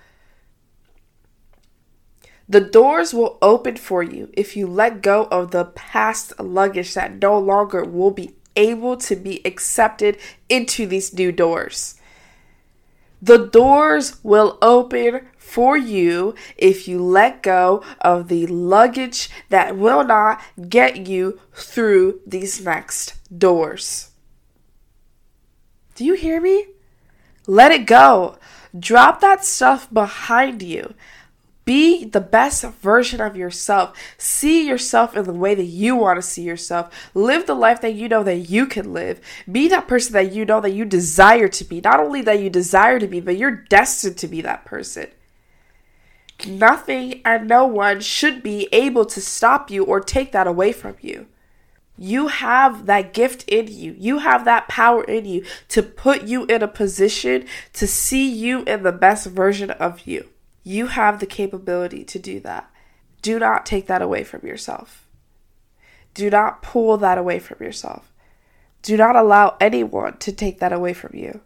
The 2.49 2.59
doors 2.59 3.13
will 3.13 3.37
open 3.41 3.77
for 3.77 4.03
you 4.03 4.29
if 4.33 4.57
you 4.57 4.67
let 4.67 5.01
go 5.01 5.25
of 5.25 5.51
the 5.51 5.65
past 5.65 6.37
luggage 6.39 6.95
that 6.95 7.21
no 7.21 7.37
longer 7.39 7.85
will 7.85 8.11
be 8.11 8.35
able 8.59 8.97
to 8.97 9.15
be 9.15 9.41
accepted 9.45 10.17
into 10.49 10.85
these 10.85 11.13
new 11.13 11.31
doors. 11.31 11.95
The 13.21 13.37
doors 13.37 14.23
will 14.23 14.57
open 14.61 15.27
for 15.37 15.75
you 15.75 16.35
if 16.57 16.87
you 16.87 17.03
let 17.03 17.41
go 17.41 17.83
of 18.01 18.27
the 18.27 18.45
luggage 18.47 19.29
that 19.49 19.75
will 19.75 20.03
not 20.03 20.41
get 20.69 21.07
you 21.07 21.39
through 21.53 22.21
these 22.27 22.63
next 22.63 23.15
doors. 23.37 24.11
Do 25.95 26.05
you 26.05 26.13
hear 26.13 26.39
me? 26.39 26.67
Let 27.47 27.71
it 27.71 27.85
go. 27.85 28.37
Drop 28.77 29.21
that 29.21 29.43
stuff 29.43 29.91
behind 29.91 30.61
you. 30.61 30.93
Be 31.69 32.03
the 32.03 32.19
best 32.19 32.63
version 32.63 33.21
of 33.21 33.37
yourself. 33.37 33.95
See 34.17 34.67
yourself 34.67 35.15
in 35.15 35.25
the 35.25 35.33
way 35.33 35.53
that 35.53 35.65
you 35.65 35.95
want 35.95 36.17
to 36.17 36.23
see 36.23 36.41
yourself. 36.41 36.91
Live 37.13 37.45
the 37.45 37.53
life 37.53 37.79
that 37.81 37.93
you 37.93 38.09
know 38.09 38.23
that 38.23 38.49
you 38.49 38.65
can 38.65 38.91
live. 38.91 39.21
Be 39.51 39.67
that 39.67 39.87
person 39.87 40.13
that 40.13 40.33
you 40.33 40.45
know 40.45 40.61
that 40.61 40.73
you 40.73 40.83
desire 40.83 41.47
to 41.47 41.63
be. 41.63 41.79
Not 41.79 41.99
only 41.99 42.23
that 42.23 42.39
you 42.39 42.49
desire 42.49 42.97
to 42.97 43.05
be, 43.05 43.19
but 43.19 43.37
you're 43.37 43.51
destined 43.51 44.17
to 44.17 44.27
be 44.27 44.41
that 44.41 44.65
person. 44.65 45.09
Nothing 46.47 47.21
and 47.23 47.47
no 47.47 47.67
one 47.67 47.99
should 47.99 48.41
be 48.41 48.67
able 48.71 49.05
to 49.05 49.21
stop 49.21 49.69
you 49.69 49.83
or 49.83 49.99
take 49.99 50.31
that 50.31 50.47
away 50.47 50.71
from 50.71 50.95
you. 51.01 51.27
You 51.99 52.29
have 52.29 52.87
that 52.87 53.13
gift 53.13 53.47
in 53.47 53.67
you. 53.67 53.95
You 53.95 54.17
have 54.17 54.43
that 54.45 54.69
power 54.69 55.03
in 55.03 55.25
you 55.25 55.45
to 55.67 55.83
put 55.83 56.23
you 56.23 56.45
in 56.45 56.63
a 56.63 56.67
position 56.67 57.45
to 57.73 57.85
see 57.85 58.27
you 58.27 58.63
in 58.63 58.81
the 58.81 58.91
best 58.91 59.27
version 59.27 59.69
of 59.69 60.07
you. 60.07 60.29
You 60.69 60.85
have 60.85 61.19
the 61.19 61.25
capability 61.25 62.03
to 62.03 62.19
do 62.19 62.39
that. 62.41 62.69
Do 63.23 63.39
not 63.39 63.65
take 63.65 63.87
that 63.87 64.03
away 64.03 64.23
from 64.23 64.45
yourself. 64.45 65.07
Do 66.13 66.29
not 66.29 66.61
pull 66.61 66.95
that 66.97 67.17
away 67.17 67.39
from 67.39 67.57
yourself. 67.59 68.13
Do 68.83 68.95
not 68.95 69.15
allow 69.15 69.57
anyone 69.59 70.17
to 70.19 70.31
take 70.31 70.59
that 70.59 70.71
away 70.71 70.93
from 70.93 71.15
you 71.15 71.41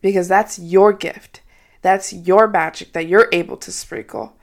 because 0.00 0.26
that's 0.26 0.58
your 0.58 0.94
gift. 0.94 1.42
That's 1.82 2.14
your 2.14 2.48
magic 2.48 2.94
that 2.94 3.06
you're 3.06 3.28
able 3.30 3.58
to 3.58 3.70
sprinkle. 3.70 4.38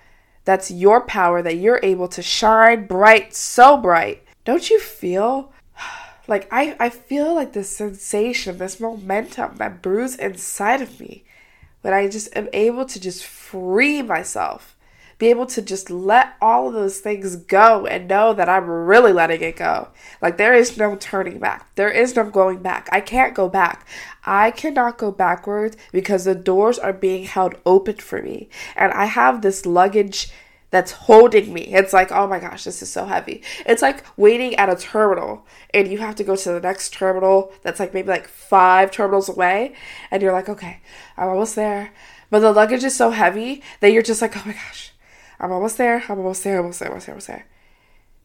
That's 0.46 0.70
your 0.70 1.02
power 1.02 1.42
that 1.42 1.58
you're 1.58 1.80
able 1.82 2.08
to 2.10 2.22
shine 2.22 2.86
bright, 2.86 3.34
so 3.34 3.78
bright. 3.78 4.24
Don't 4.46 4.70
you 4.70 4.80
feel 4.80 5.52
like 6.28 6.48
I, 6.52 6.76
I 6.80 6.90
feel 6.92 7.34
like 7.34 7.54
this 7.54 7.76
sensation, 7.76 8.60
this 8.60 8.80
momentum 8.80 9.56
that 9.56 9.82
brews 9.82 10.14
inside 10.16 10.84
of 10.84 11.00
me 11.00 11.24
when 11.88 11.96
I 11.96 12.10
just 12.10 12.28
am 12.36 12.50
able 12.52 12.84
to 12.84 13.00
just 13.00 13.24
free 13.24 14.02
myself, 14.02 14.76
be 15.20 15.28
able 15.28 15.46
to 15.46 15.62
just 15.62 15.90
let 15.90 16.36
all 16.42 16.68
of 16.68 16.74
those 16.74 17.00
things 17.00 17.38
go 17.38 17.86
and 17.86 18.10
know 18.10 18.34
that 18.34 18.50
I'm 18.50 18.70
really 18.70 19.14
letting 19.14 19.40
it 19.40 19.56
go. 19.56 19.88
Like 20.22 20.36
there 20.36 20.54
is 20.54 20.78
no 20.78 20.98
turning 20.98 21.40
back. 21.40 21.74
There 21.76 21.90
is 21.90 22.14
no 22.14 22.30
going 22.30 22.62
back. 22.62 22.90
I 22.92 23.00
can't 23.00 23.34
go 23.34 23.48
back. 23.48 23.88
I 24.26 24.52
cannot 24.52 24.98
go 24.98 25.12
backwards 25.12 25.78
because 25.94 26.26
the 26.26 26.36
doors 26.36 26.78
are 26.78 26.92
being 26.92 27.24
held 27.24 27.56
open 27.66 27.96
for 27.96 28.22
me. 28.22 28.50
And 28.76 28.92
I 28.92 29.06
have 29.06 29.42
this 29.42 29.66
luggage 29.66 30.30
that's 30.70 30.92
holding 30.92 31.54
me. 31.54 31.62
It's 31.62 31.94
like, 31.94 32.12
oh 32.12 32.28
my 32.28 32.40
gosh, 32.40 32.66
this 32.66 32.82
is 32.82 32.92
so 32.92 33.06
heavy. 33.06 33.42
It's 33.66 33.82
like 33.82 34.04
waiting 34.18 34.56
at 34.56 34.70
a 34.70 34.76
terminal 34.76 35.46
and 35.74 35.88
you 35.88 35.98
have 36.00 36.16
to 36.16 36.24
go 36.24 36.36
to 36.36 36.52
the 36.52 36.60
next 36.60 36.94
terminal 36.94 37.54
that's 37.62 37.80
like 37.80 37.94
maybe 37.94 38.10
like 38.10 38.28
five 38.28 38.92
terminals 38.92 39.30
away. 39.30 39.76
And 40.12 40.22
you're 40.22 40.34
like, 40.34 40.50
okay, 40.50 40.82
I'm 41.16 41.30
almost 41.30 41.56
there. 41.56 41.94
But 42.30 42.40
the 42.40 42.52
luggage 42.52 42.84
is 42.84 42.96
so 42.96 43.12
heavy 43.12 43.64
that 43.80 43.92
you're 43.94 44.04
just 44.04 44.22
like, 44.22 44.36
oh 44.36 44.44
my 44.46 44.54
gosh, 44.54 44.92
I'm 45.40 45.52
almost 45.52 45.78
there. 45.78 46.04
I'm 46.10 46.20
almost 46.20 46.44
there. 46.44 46.58
I'm 46.58 46.64
almost 46.64 46.80
there. 46.80 46.90
Almost 46.90 47.06
there. 47.06 47.14
I'm 47.14 47.16
almost 47.16 47.28
there. 47.28 47.48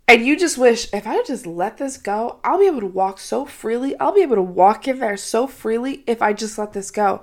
And 0.08 0.26
you 0.26 0.36
just 0.36 0.58
wish 0.58 0.92
if 0.92 1.06
I 1.06 1.22
just 1.22 1.46
let 1.46 1.78
this 1.78 1.96
go, 1.96 2.40
I'll 2.42 2.58
be 2.58 2.66
able 2.66 2.80
to 2.80 2.86
walk 2.86 3.20
so 3.20 3.44
freely. 3.44 3.98
I'll 4.00 4.12
be 4.12 4.22
able 4.22 4.36
to 4.36 4.42
walk 4.42 4.88
in 4.88 4.98
there 4.98 5.16
so 5.16 5.46
freely 5.46 6.02
if 6.08 6.20
I 6.20 6.32
just 6.32 6.58
let 6.58 6.72
this 6.72 6.90
go. 6.90 7.22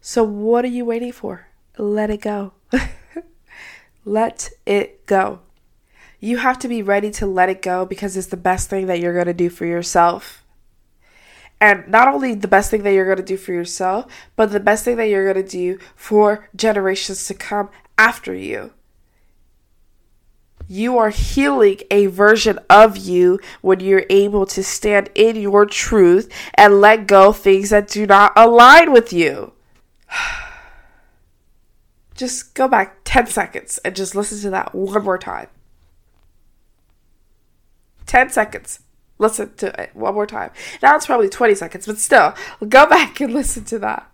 So, 0.00 0.22
what 0.22 0.64
are 0.64 0.68
you 0.68 0.84
waiting 0.84 1.12
for? 1.12 1.48
Let 1.76 2.10
it 2.10 2.20
go. 2.20 2.52
Let 4.04 4.50
it 4.66 5.06
go. 5.06 5.40
You 6.20 6.38
have 6.38 6.58
to 6.60 6.68
be 6.68 6.82
ready 6.82 7.10
to 7.12 7.26
let 7.26 7.48
it 7.48 7.62
go 7.62 7.84
because 7.84 8.16
it's 8.16 8.28
the 8.28 8.36
best 8.36 8.70
thing 8.70 8.86
that 8.86 9.00
you're 9.00 9.14
going 9.14 9.26
to 9.26 9.34
do 9.34 9.50
for 9.50 9.66
yourself. 9.66 10.44
And 11.60 11.88
not 11.88 12.08
only 12.08 12.34
the 12.34 12.48
best 12.48 12.70
thing 12.70 12.82
that 12.82 12.92
you're 12.92 13.06
going 13.06 13.18
to 13.18 13.22
do 13.22 13.36
for 13.36 13.52
yourself, 13.52 14.06
but 14.36 14.50
the 14.50 14.60
best 14.60 14.84
thing 14.84 14.96
that 14.96 15.08
you're 15.08 15.32
going 15.32 15.44
to 15.44 15.50
do 15.50 15.78
for 15.96 16.48
generations 16.54 17.26
to 17.28 17.34
come 17.34 17.70
after 17.96 18.34
you. 18.34 18.72
You 20.66 20.98
are 20.98 21.10
healing 21.10 21.80
a 21.90 22.06
version 22.06 22.58
of 22.68 22.96
you 22.96 23.38
when 23.60 23.80
you're 23.80 24.06
able 24.08 24.46
to 24.46 24.64
stand 24.64 25.10
in 25.14 25.36
your 25.36 25.66
truth 25.66 26.32
and 26.54 26.80
let 26.80 27.06
go 27.06 27.32
things 27.32 27.70
that 27.70 27.88
do 27.88 28.06
not 28.06 28.32
align 28.34 28.92
with 28.92 29.12
you. 29.12 29.52
Just 32.14 32.54
go 32.54 32.68
back 32.68 32.98
10 33.04 33.26
seconds 33.26 33.78
and 33.78 33.96
just 33.96 34.14
listen 34.14 34.40
to 34.42 34.50
that 34.50 34.74
one 34.74 35.04
more 35.04 35.18
time. 35.18 35.48
10 38.06 38.30
seconds. 38.30 38.80
Listen 39.18 39.54
to 39.56 39.80
it 39.80 39.90
one 39.94 40.14
more 40.14 40.26
time. 40.26 40.50
Now 40.82 40.96
it's 40.96 41.06
probably 41.06 41.28
20 41.28 41.54
seconds, 41.54 41.86
but 41.86 41.98
still, 41.98 42.34
go 42.68 42.86
back 42.88 43.20
and 43.20 43.32
listen 43.32 43.64
to 43.66 43.78
that. 43.80 44.10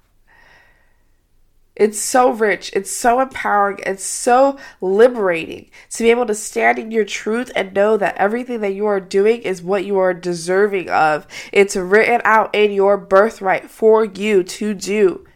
It's 1.76 1.98
so 1.98 2.30
rich, 2.30 2.70
it's 2.74 2.90
so 2.90 3.20
empowering, 3.20 3.78
it's 3.86 4.04
so 4.04 4.58
liberating 4.82 5.70
to 5.90 6.02
be 6.02 6.10
able 6.10 6.26
to 6.26 6.34
stand 6.34 6.78
in 6.78 6.90
your 6.90 7.06
truth 7.06 7.50
and 7.56 7.72
know 7.72 7.96
that 7.96 8.18
everything 8.18 8.60
that 8.60 8.74
you 8.74 8.84
are 8.84 9.00
doing 9.00 9.40
is 9.40 9.62
what 9.62 9.86
you 9.86 9.96
are 9.96 10.12
deserving 10.12 10.90
of. 10.90 11.26
It's 11.52 11.76
written 11.76 12.20
out 12.24 12.54
in 12.54 12.72
your 12.72 12.98
birthright 12.98 13.70
for 13.70 14.04
you 14.04 14.42
to 14.42 14.74
do. 14.74 15.26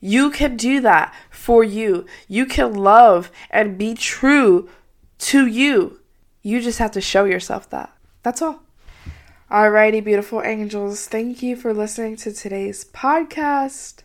You 0.00 0.30
can 0.30 0.56
do 0.56 0.80
that 0.80 1.14
for 1.46 1.62
you. 1.62 2.04
You 2.26 2.44
can 2.44 2.74
love 2.74 3.30
and 3.52 3.78
be 3.78 3.94
true 3.94 4.68
to 5.18 5.46
you. 5.46 6.00
You 6.42 6.60
just 6.60 6.80
have 6.80 6.90
to 6.90 7.00
show 7.00 7.24
yourself 7.24 7.70
that. 7.70 7.92
That's 8.24 8.42
all. 8.42 8.64
Alrighty, 9.48 10.02
beautiful 10.02 10.42
angels. 10.42 11.06
Thank 11.06 11.44
you 11.44 11.54
for 11.54 11.72
listening 11.72 12.16
to 12.16 12.32
today's 12.32 12.84
podcast. 12.86 14.02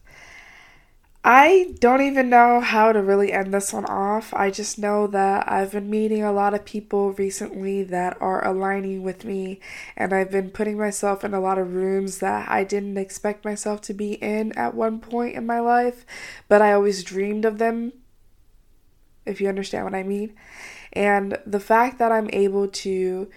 I 1.24 1.76
don't 1.80 2.02
even 2.02 2.32
know 2.32 2.62
how 2.62 2.92
to 2.92 3.02
really 3.02 3.32
end 3.32 3.54
this 3.54 3.72
one 3.72 3.86
off. 3.86 4.34
I 4.34 4.50
just 4.50 4.80
know 4.80 5.06
that 5.08 5.50
I've 5.52 5.74
been 5.74 5.88
meeting 5.88 6.24
a 6.24 6.32
lot 6.32 6.56
of 6.56 6.66
people 6.66 7.12
recently 7.14 7.84
that 7.84 8.20
are 8.20 8.44
aligning 8.44 9.04
with 9.04 9.24
me, 9.24 9.60
and 9.96 10.14
I've 10.14 10.32
been 10.32 10.50
putting 10.50 10.80
myself 10.80 11.24
in 11.24 11.36
a 11.36 11.40
lot 11.40 11.60
of 11.60 11.76
rooms 11.76 12.18
that 12.20 12.50
I 12.50 12.64
didn't 12.64 12.98
expect 12.98 13.46
myself 13.46 13.82
to 13.82 13.94
be 13.94 14.14
in 14.14 14.52
at 14.54 14.74
one 14.74 15.00
point 15.00 15.36
in 15.36 15.46
my 15.46 15.60
life, 15.60 16.08
but 16.48 16.60
I 16.60 16.74
always 16.74 17.04
dreamed 17.04 17.46
of 17.46 17.60
them, 17.60 17.94
if 19.24 19.40
you 19.40 19.48
understand 19.48 19.86
what 19.86 19.94
I 19.94 20.02
mean. 20.02 20.34
And 20.92 21.38
the 21.46 21.60
fact 21.60 22.00
that 22.00 22.12
I'm 22.12 22.32
able 22.34 22.68
to 22.68 23.30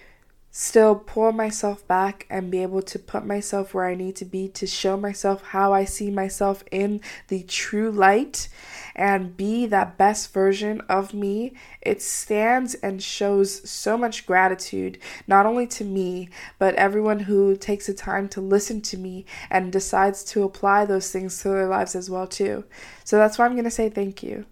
still 0.57 0.95
pull 0.95 1.33
myself 1.33 1.85
back 1.85 2.25
and 2.29 2.49
be 2.49 2.63
able 2.63 2.81
to 2.81 2.97
put 2.97 3.25
myself 3.25 3.73
where 3.73 3.83
I 3.83 3.93
need 3.93 4.15
to 4.15 4.23
be 4.23 4.47
to 4.47 4.65
show 4.65 4.95
myself 4.95 5.43
how 5.47 5.73
I 5.73 5.83
see 5.83 6.09
myself 6.09 6.63
in 6.71 7.01
the 7.27 7.43
true 7.43 7.91
light 7.91 8.47
and 8.95 9.35
be 9.35 9.65
that 9.65 9.97
best 9.97 10.31
version 10.31 10.79
of 10.87 11.13
me, 11.13 11.55
it 11.81 12.01
stands 12.01 12.73
and 12.75 13.03
shows 13.03 13.69
so 13.69 13.97
much 13.97 14.25
gratitude, 14.25 14.97
not 15.27 15.45
only 15.45 15.67
to 15.67 15.83
me, 15.83 16.29
but 16.57 16.73
everyone 16.75 17.19
who 17.19 17.57
takes 17.57 17.87
the 17.87 17.93
time 17.93 18.29
to 18.29 18.39
listen 18.39 18.79
to 18.83 18.97
me 18.97 19.25
and 19.49 19.73
decides 19.73 20.23
to 20.23 20.43
apply 20.43 20.85
those 20.85 21.11
things 21.11 21.37
to 21.41 21.49
their 21.49 21.67
lives 21.67 21.97
as 21.97 22.09
well 22.09 22.27
too. 22.27 22.63
So 23.03 23.17
that's 23.17 23.37
why 23.37 23.45
I'm 23.45 23.55
going 23.55 23.65
to 23.65 23.69
say 23.69 23.89
thank 23.89 24.23
you. 24.23 24.45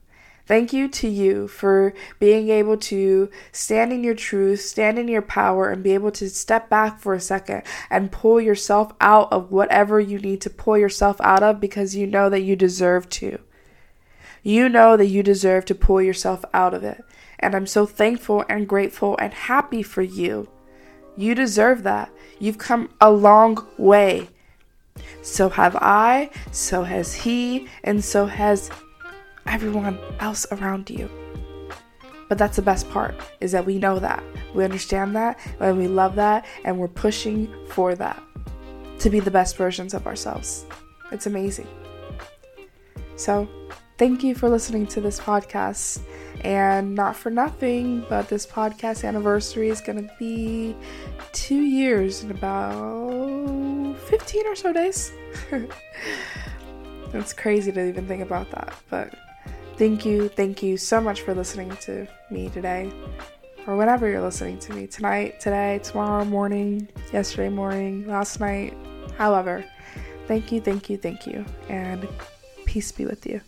Thank 0.45 0.73
you 0.73 0.89
to 0.89 1.07
you 1.07 1.47
for 1.47 1.93
being 2.19 2.49
able 2.49 2.75
to 2.77 3.29
stand 3.53 3.93
in 3.93 4.03
your 4.03 4.15
truth, 4.15 4.59
stand 4.59 4.99
in 4.99 5.07
your 5.07 5.21
power, 5.21 5.69
and 5.69 5.81
be 5.81 5.93
able 5.93 6.11
to 6.11 6.29
step 6.29 6.69
back 6.69 6.99
for 6.99 7.13
a 7.13 7.19
second 7.21 7.63
and 7.89 8.11
pull 8.11 8.41
yourself 8.41 8.91
out 8.99 9.31
of 9.31 9.51
whatever 9.51 10.01
you 10.01 10.19
need 10.19 10.41
to 10.41 10.49
pull 10.49 10.77
yourself 10.77 11.21
out 11.21 11.43
of 11.43 11.61
because 11.61 11.95
you 11.95 12.05
know 12.05 12.29
that 12.29 12.41
you 12.41 12.57
deserve 12.57 13.07
to. 13.09 13.39
You 14.41 14.67
know 14.67 14.97
that 14.97 15.05
you 15.05 15.23
deserve 15.23 15.63
to 15.65 15.75
pull 15.75 16.01
yourself 16.01 16.43
out 16.53 16.73
of 16.73 16.83
it. 16.83 17.01
And 17.39 17.55
I'm 17.55 17.67
so 17.67 17.85
thankful 17.85 18.43
and 18.49 18.67
grateful 18.67 19.17
and 19.19 19.33
happy 19.33 19.81
for 19.81 20.01
you. 20.01 20.49
You 21.15 21.35
deserve 21.35 21.83
that. 21.83 22.11
You've 22.37 22.57
come 22.57 22.89
a 22.99 23.11
long 23.11 23.65
way. 23.77 24.27
So 25.21 25.47
have 25.49 25.77
I, 25.77 26.29
so 26.51 26.83
has 26.83 27.13
he, 27.13 27.69
and 27.83 28.03
so 28.03 28.25
has 28.25 28.69
everyone 29.45 29.99
else 30.19 30.45
around 30.51 30.89
you. 30.89 31.09
But 32.29 32.37
that's 32.37 32.55
the 32.55 32.61
best 32.61 32.89
part 32.89 33.15
is 33.41 33.51
that 33.51 33.65
we 33.65 33.77
know 33.77 33.99
that. 33.99 34.23
We 34.55 34.63
understand 34.63 35.15
that 35.15 35.39
and 35.59 35.77
we 35.77 35.87
love 35.87 36.15
that 36.15 36.45
and 36.63 36.79
we're 36.79 36.87
pushing 36.87 37.53
for 37.67 37.95
that 37.95 38.21
to 38.99 39.09
be 39.09 39.19
the 39.19 39.31
best 39.31 39.57
versions 39.57 39.93
of 39.93 40.07
ourselves. 40.07 40.65
It's 41.11 41.27
amazing. 41.27 41.67
So, 43.15 43.47
thank 43.97 44.23
you 44.23 44.33
for 44.33 44.49
listening 44.49 44.87
to 44.87 45.01
this 45.01 45.19
podcast. 45.19 46.01
And 46.41 46.95
not 46.95 47.15
for 47.15 47.29
nothing, 47.29 48.05
but 48.09 48.27
this 48.27 48.45
podcast 48.45 49.07
anniversary 49.07 49.69
is 49.69 49.79
going 49.79 50.07
to 50.07 50.13
be 50.19 50.75
two 51.31 51.61
years 51.61 52.23
in 52.23 52.31
about 52.31 53.97
15 54.07 54.47
or 54.47 54.55
so 54.55 54.73
days. 54.73 55.13
it's 57.13 57.33
crazy 57.33 57.71
to 57.71 57.87
even 57.87 58.07
think 58.07 58.21
about 58.23 58.49
that, 58.51 58.73
but 58.89 59.13
Thank 59.75 60.05
you, 60.05 60.29
thank 60.29 60.61
you 60.61 60.77
so 60.77 61.01
much 61.01 61.21
for 61.21 61.33
listening 61.33 61.75
to 61.77 62.07
me 62.29 62.49
today, 62.49 62.91
or 63.65 63.75
whenever 63.75 64.07
you're 64.07 64.21
listening 64.21 64.59
to 64.59 64.73
me 64.73 64.87
tonight, 64.87 65.39
today, 65.39 65.79
tomorrow 65.83 66.23
morning, 66.23 66.87
yesterday 67.11 67.49
morning, 67.49 68.07
last 68.07 68.39
night, 68.39 68.77
however. 69.17 69.65
Thank 70.27 70.51
you, 70.51 70.61
thank 70.61 70.89
you, 70.89 70.97
thank 70.97 71.25
you, 71.25 71.43
and 71.69 72.07
peace 72.65 72.91
be 72.91 73.05
with 73.05 73.25
you. 73.25 73.41